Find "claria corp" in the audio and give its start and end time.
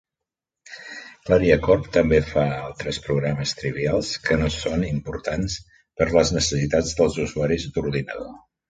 1.27-1.89